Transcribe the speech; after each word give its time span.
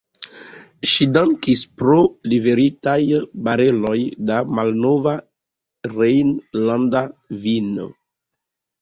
Ŝi 0.91 1.07
dankis 1.17 1.61
pro 1.81 1.97
liveritaj 2.33 2.97
bareloj 3.49 3.95
da 4.33 4.41
malnova 4.61 5.17
rejnlanda 5.95 7.07
vino. 7.49 7.91